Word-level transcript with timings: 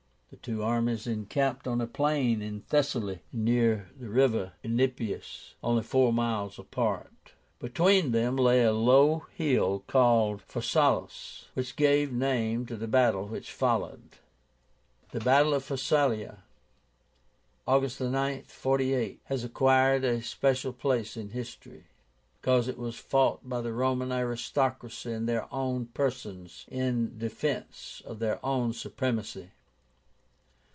The 0.31 0.37
two 0.37 0.63
armies 0.63 1.07
encamped 1.07 1.67
on 1.67 1.81
a 1.81 1.85
plain 1.85 2.41
in 2.41 2.61
Thessaly 2.61 3.19
near 3.33 3.89
the 3.99 4.07
river 4.07 4.53
Enipeus, 4.63 5.55
only 5.61 5.83
four 5.83 6.13
miles 6.13 6.57
apart. 6.57 7.33
Between 7.59 8.11
them 8.13 8.37
lay 8.37 8.63
a 8.63 8.71
low 8.71 9.25
hill 9.35 9.83
called 9.87 10.41
PHARSÁLUS, 10.47 11.47
which 11.53 11.75
gave 11.75 12.13
name 12.13 12.65
to 12.67 12.77
the 12.77 12.87
battle 12.87 13.27
which 13.27 13.51
followed. 13.51 14.15
"The 15.11 15.19
battle 15.19 15.53
of 15.53 15.65
PHARSALIA 15.65 16.41
(August 17.67 17.99
9, 17.99 18.43
48) 18.43 19.19
has 19.25 19.43
acquired 19.43 20.05
a 20.05 20.21
special 20.21 20.71
place 20.71 21.17
in 21.17 21.31
history, 21.31 21.83
because 22.39 22.69
it 22.69 22.77
was 22.77 22.95
fought 22.95 23.47
by 23.47 23.59
the 23.59 23.73
Roman 23.73 24.13
aristocracy 24.13 25.11
in 25.11 25.25
their 25.25 25.53
own 25.53 25.87
persons 25.87 26.63
in 26.69 27.17
defence 27.19 28.01
of 28.05 28.19
their 28.19 28.43
own 28.45 28.71
supremacy. 28.71 29.49